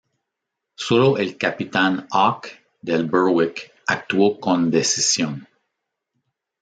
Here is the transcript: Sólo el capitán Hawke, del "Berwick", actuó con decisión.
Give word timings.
Sólo 0.75 1.19
el 1.19 1.37
capitán 1.37 2.07
Hawke, 2.11 2.49
del 2.81 3.05
"Berwick", 3.05 3.71
actuó 3.85 4.39
con 4.39 4.71
decisión. 4.71 5.47